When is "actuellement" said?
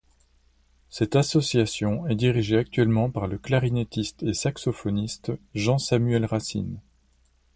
2.57-3.11